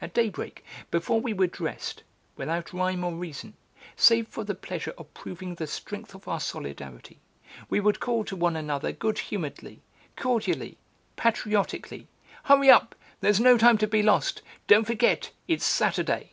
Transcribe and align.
At 0.00 0.14
daybreak, 0.14 0.64
before 0.90 1.20
we 1.20 1.34
were 1.34 1.46
dressed, 1.46 2.02
without 2.34 2.72
rhyme 2.72 3.04
or 3.04 3.12
reason, 3.14 3.58
save 3.94 4.26
for 4.26 4.42
the 4.42 4.54
pleasure 4.54 4.94
of 4.96 5.12
proving 5.12 5.54
the 5.54 5.66
strength 5.66 6.14
of 6.14 6.26
our 6.26 6.40
solidarity, 6.40 7.18
we 7.68 7.78
would 7.78 8.00
call 8.00 8.24
to 8.24 8.36
one 8.36 8.56
another 8.56 8.90
good 8.90 9.18
humoredly, 9.18 9.82
cordially, 10.16 10.78
patriotically, 11.16 12.08
"Hurry 12.44 12.70
up; 12.70 12.94
there's 13.20 13.38
no 13.38 13.58
time 13.58 13.76
to 13.76 13.86
be 13.86 14.02
lost; 14.02 14.40
don't 14.66 14.86
forget, 14.86 15.30
it's 15.46 15.66
Saturday!" 15.66 16.32